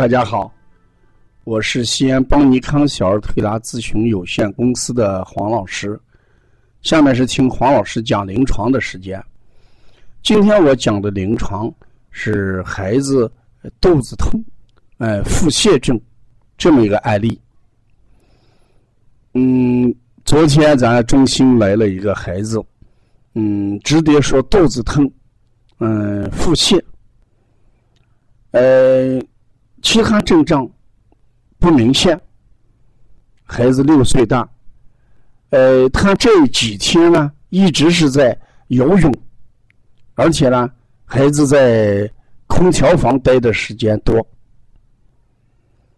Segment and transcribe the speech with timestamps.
[0.00, 0.50] 大家好，
[1.44, 6.00] 我是西安邦尼康小儿推拿咨询有限公司的黄老师。
[6.80, 9.22] 下面是听黄老师讲临床的时间。
[10.22, 11.70] 今天我讲的临床
[12.10, 13.30] 是孩子
[13.78, 14.42] 肚子痛，
[14.96, 16.00] 呃，腹泻症
[16.56, 17.38] 这么一个案例。
[19.34, 22.58] 嗯，昨天咱中心来了一个孩子，
[23.34, 25.12] 嗯，直接说肚子疼，
[25.78, 26.82] 嗯，腹泻，
[28.52, 29.22] 呃。
[29.82, 30.68] 其他症状
[31.58, 32.20] 不明显，
[33.44, 34.48] 孩子六岁大，
[35.50, 39.12] 呃，他这几天呢一直是在游泳，
[40.14, 40.70] 而且呢，
[41.04, 42.10] 孩子在
[42.46, 44.26] 空调房待的时间多。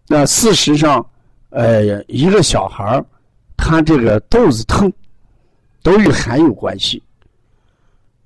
[0.09, 1.05] 那事实上，
[1.51, 3.05] 呃，一个小孩
[3.57, 4.93] 他这个肚子疼，
[5.83, 7.03] 都与寒有关系。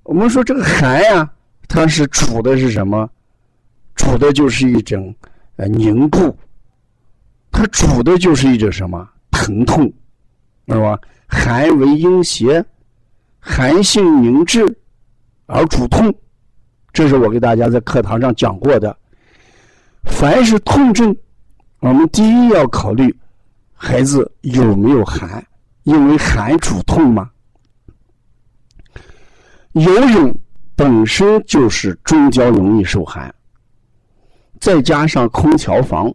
[0.02, 1.32] 我们说这个寒呀，
[1.66, 3.08] 它是主的是什么？
[3.94, 5.14] 主的就是一种。
[5.56, 6.36] 呃，凝固，
[7.50, 9.90] 它主的就是一种什么疼痛，
[10.68, 10.98] 是吧？
[11.26, 12.64] 寒为阴邪，
[13.40, 14.64] 寒性凝滞
[15.46, 16.14] 而主痛，
[16.92, 18.96] 这是我给大家在课堂上讲过的。
[20.04, 21.16] 凡是痛症，
[21.80, 23.14] 我们第一要考虑
[23.72, 25.44] 孩子有没有寒，
[25.84, 27.30] 因为寒主痛嘛。
[29.72, 30.38] 游泳
[30.74, 33.34] 本身就是中焦容易受寒。
[34.66, 36.12] 再加上空调房，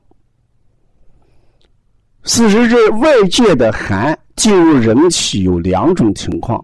[2.24, 6.62] 事实这外界的寒进入人体有两种情况，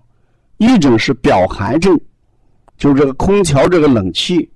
[0.57, 1.97] 一种是表寒症，
[2.77, 4.51] 就是这个空调这个冷气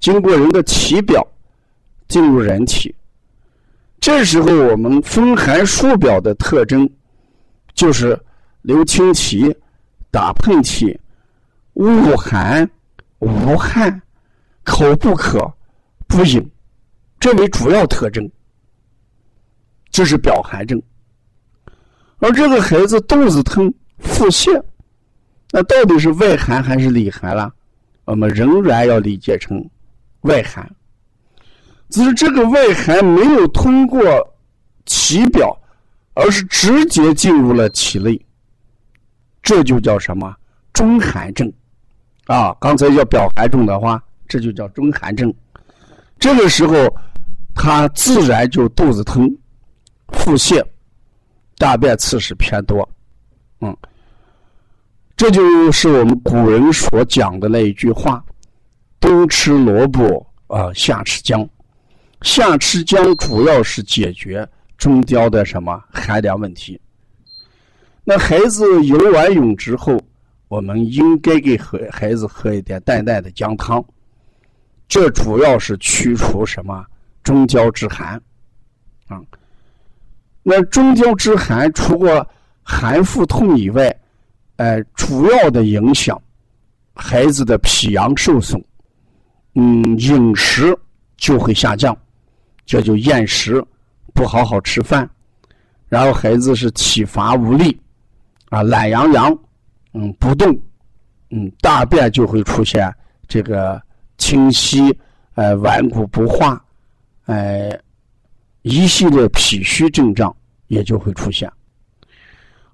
[0.00, 1.24] 经过人的体表
[2.08, 2.92] 进入人体，
[4.00, 6.90] 这时候我们风寒束表的特征
[7.72, 8.20] 就是
[8.62, 9.56] 流清涕、
[10.10, 10.92] 打喷嚏、
[11.74, 12.68] 恶寒、
[13.20, 14.02] 无汗、
[14.64, 15.48] 口不渴、
[16.08, 16.44] 不饮。
[17.20, 18.30] 这为主要特征，
[19.90, 20.80] 这是表寒症。
[22.18, 24.62] 而这个孩子肚子疼、腹泻，
[25.50, 27.52] 那到底是外寒还是里寒了？
[28.04, 29.68] 我们仍然要理解成
[30.22, 30.70] 外寒。
[31.90, 34.02] 只是这个外寒没有通过
[34.84, 35.56] 体表，
[36.14, 38.20] 而是直接进入了体内，
[39.42, 40.34] 这就叫什么
[40.72, 41.50] 中寒症？
[42.26, 45.32] 啊，刚才叫表寒症的话，这就叫中寒症。
[46.24, 46.74] 这个时候。
[47.56, 49.30] 他自然就肚子疼、
[50.08, 50.60] 腹泻、
[51.56, 52.86] 大便次数偏多，
[53.60, 53.74] 嗯，
[55.16, 58.22] 这就是我们古人所讲的那一句话
[58.98, 61.48] ：“冬吃萝卜啊，夏吃姜。”
[62.22, 64.46] 夏吃姜主要是解决
[64.76, 66.78] 中焦的什么寒凉问题。
[68.02, 69.96] 那孩子游完泳之后，
[70.48, 73.82] 我们应该给孩孩子喝一点淡淡的姜汤，
[74.88, 76.84] 这主要是驱除什么？
[77.22, 78.20] 中焦之寒，
[79.08, 79.18] 啊，
[80.42, 82.26] 那中焦之寒除过
[82.62, 83.96] 寒腹痛以外，
[84.56, 86.20] 呃，主要的影响
[86.94, 88.62] 孩子的脾阳受损，
[89.54, 90.76] 嗯，饮食
[91.16, 91.96] 就会下降，
[92.66, 93.64] 这就厌食，
[94.12, 95.08] 不好好吃饭，
[95.88, 97.80] 然后孩子是体乏无力，
[98.50, 99.34] 啊，懒洋洋，
[99.94, 100.54] 嗯，不动，
[101.30, 102.94] 嗯，大便就会出现
[103.26, 103.80] 这个
[104.18, 104.96] 清晰，
[105.34, 106.62] 呃，顽固不化。
[107.26, 107.70] 呃，
[108.62, 110.34] 一系列脾虚症状
[110.66, 111.50] 也就会出现，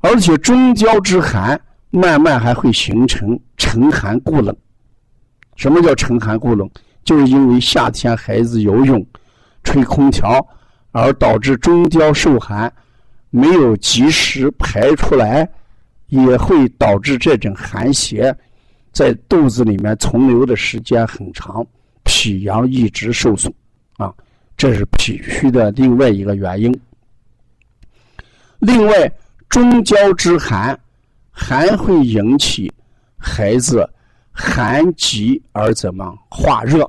[0.00, 4.56] 而且中焦之寒慢慢还会形成沉寒固冷。
[5.56, 6.68] 什么叫沉寒固冷？
[7.04, 9.04] 就是因为夏天孩子游泳、
[9.62, 10.46] 吹空调，
[10.92, 12.72] 而导致中焦受寒，
[13.30, 15.48] 没有及时排出来，
[16.08, 18.36] 也会导致这种寒邪
[18.92, 21.66] 在肚子里面存留的时间很长，
[22.04, 23.52] 脾阳一直受损
[23.96, 24.12] 啊。
[24.56, 26.80] 这是脾虚的另外一个原因。
[28.58, 29.12] 另外，
[29.48, 30.78] 中焦之寒，
[31.30, 32.70] 还会引起
[33.16, 33.88] 孩子
[34.30, 36.88] 寒极而怎么化热？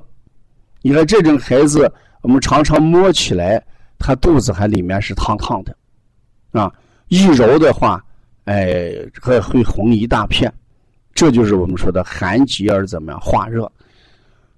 [0.82, 1.90] 你看这种孩子，
[2.20, 3.64] 我们常常摸起来，
[3.98, 5.74] 他肚子还里面是烫烫的，
[6.50, 6.70] 啊，
[7.08, 8.04] 一揉的话，
[8.44, 10.52] 哎，还会红一大片。
[11.22, 13.70] 这就是我们说的寒极而怎么样化热？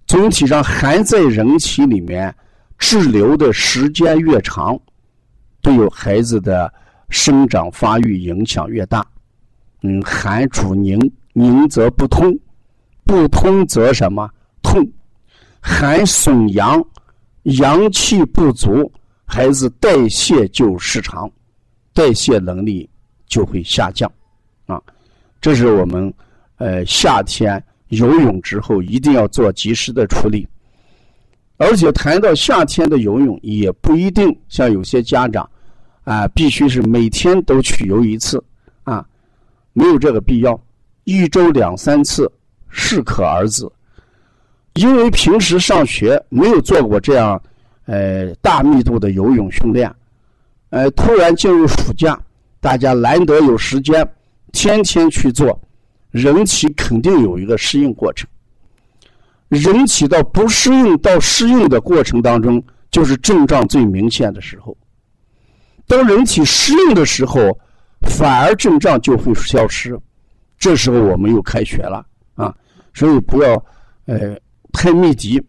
[0.06, 2.34] 总体上，寒在人体里面。
[2.78, 4.78] 滞留的时间越长，
[5.60, 6.72] 对有孩子的
[7.10, 9.06] 生长发育影响越大。
[9.82, 10.98] 嗯，寒主凝，
[11.34, 12.36] 凝则不通，
[13.04, 14.28] 不通则什么
[14.62, 14.82] 痛？
[15.60, 16.82] 寒损阳，
[17.42, 18.90] 阳气不足，
[19.26, 21.30] 孩子代谢就失常，
[21.92, 22.88] 代谢能力
[23.26, 24.10] 就会下降。
[24.66, 24.82] 啊，
[25.42, 26.12] 这是我们
[26.56, 30.46] 呃夏天游泳之后一定要做及时的处理。
[31.56, 35.48] 而且谈到夏天的游泳，也不一定像有些家长
[36.02, 38.42] 啊，必须是每天都去游一次
[38.82, 39.06] 啊，
[39.72, 40.60] 没有这个必要，
[41.04, 42.30] 一周两三次
[42.68, 43.68] 适可而止。
[44.74, 47.40] 因为平时上学没有做过这样
[47.86, 49.88] 呃大密度的游泳训练，
[50.70, 52.20] 呃，突然进入暑假，
[52.60, 54.04] 大家难得有时间，
[54.52, 55.56] 天天去做，
[56.14, 58.28] 人体肯定有一个适应过程。
[59.48, 64.76] 人体到不适应到适应的过程当中，就是症状最明显的时候。
[65.88, 67.58] 当人体适应的时候，
[68.02, 69.98] 反而症状就会消失。
[70.56, 72.06] 这时候我们又开学了
[72.36, 72.54] 啊，
[72.94, 73.52] 所以不要
[74.06, 74.36] 呃
[74.72, 75.42] 太密集，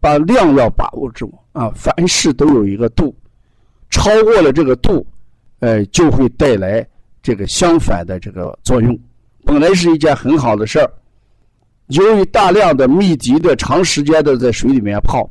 [0.00, 1.70] 把量要把握住啊。
[1.76, 3.14] 凡事都有一个度，
[3.90, 5.06] 超过了这个度，
[5.60, 6.86] 呃，就会带来
[7.22, 8.98] 这个相反的这个作用。
[9.44, 10.92] 本来是一件很好的事儿。
[11.86, 15.28] 由于大量的密集的长时间的在水里面泡，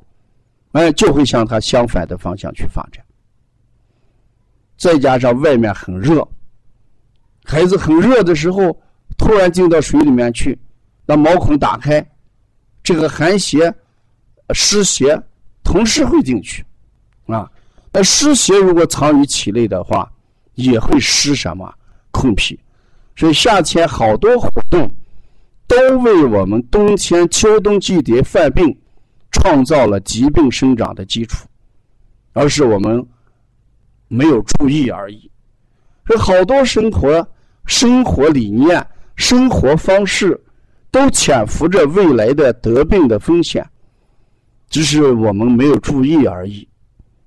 [0.74, 3.04] 哎，就会向它相反的方向去发展。
[4.78, 6.28] 再加上外面很热，
[7.46, 8.76] 孩子很热的时候，
[9.18, 10.58] 突然进到水里面去，
[11.06, 12.06] 那毛孔打开，
[12.84, 13.74] 这个寒邪、
[14.54, 15.20] 湿邪
[15.64, 16.66] 同时会进去，
[17.28, 17.50] 啊，
[17.94, 20.12] 那湿邪如果藏于体内的话，
[20.56, 21.74] 也会湿什么？
[22.12, 22.60] 控脾。
[23.16, 24.90] 所以夏天好多活动。
[25.68, 28.78] 都为我们冬天、秋冬季节犯病
[29.32, 31.48] 创造了疾病生长的基础，
[32.34, 33.08] 而是我们
[34.10, 35.32] 没有注意而已。
[36.06, 37.26] 所以好多生活、
[37.68, 38.86] 生活理念、
[39.16, 40.38] 生活方式
[40.92, 43.66] 都潜伏着未来的得病的风险，
[44.70, 46.68] 只是我们没有注意而已。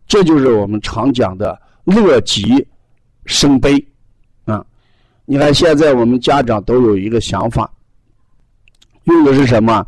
[0.06, 2.62] 这就是我们常讲的乐极
[3.24, 3.82] 生悲！
[5.26, 7.70] 你看，现在我们家长都有一个想法。
[9.04, 9.86] 用的是什么？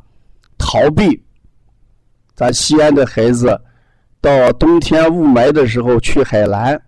[0.57, 1.23] 逃避。
[2.35, 3.59] 咱西安的孩子，
[4.21, 6.81] 到冬天雾霾的时候去海南，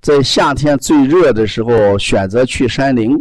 [0.00, 3.12] 在夏天最热的时候选择去山林。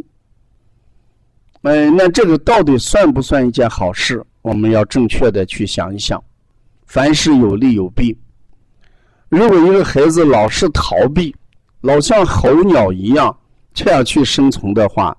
[1.62, 4.24] 嗯，那这个到底算不算一件好事？
[4.42, 6.24] 我们要正确的去想一想。
[6.86, 8.18] 凡事有利有弊。
[9.28, 11.36] 如果一个孩子老是逃避，
[11.82, 13.36] 老像候鸟一样
[13.80, 15.16] 这样去生存的话，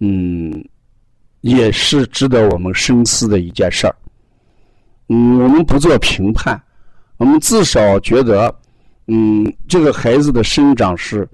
[0.00, 0.62] 嗯。
[1.42, 3.94] 也是值得我们深思的一件事儿。
[5.08, 6.60] 嗯，我们不做评判，
[7.16, 8.52] 我们至少觉得，
[9.06, 11.26] 嗯，这个孩子的生长是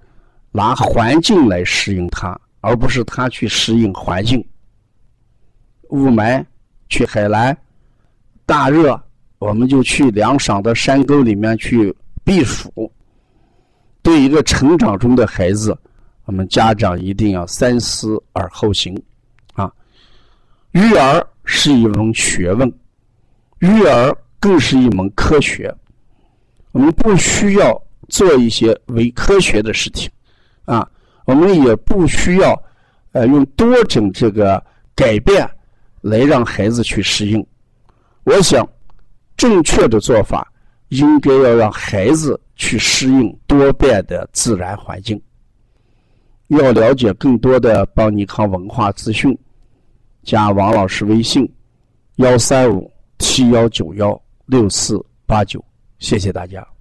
[0.52, 4.46] 拿环境来适应他，而不是他去适应环境。
[5.88, 6.44] 雾霾，
[6.90, 7.56] 去海南，
[8.44, 9.02] 大热，
[9.38, 11.92] 我们就去凉爽的山沟里面去
[12.22, 12.92] 避暑。
[14.02, 15.76] 对一个成长中的孩子，
[16.24, 18.94] 我们家长一定要三思而后行。
[19.52, 19.70] 啊
[20.72, 22.72] 育儿是一门学问，
[23.58, 25.74] 育儿更是一门科学。
[26.72, 30.10] 我们不需要做一些伪科学的事情，
[30.64, 30.90] 啊，
[31.26, 32.60] 我们也不需要
[33.12, 34.60] 呃用多种这个
[34.96, 35.48] 改变
[36.00, 37.46] 来让孩子去适应。
[38.24, 38.68] 我想，
[39.36, 40.50] 正确的做法
[40.88, 45.20] 应该要让孩子去适应多变的自然环境。
[46.48, 49.36] 要了解更多的邦尼康文化资讯。
[50.22, 51.46] 加王老师微信：
[52.16, 55.62] 幺三五七幺九幺六四八九，
[55.98, 56.73] 谢谢大家。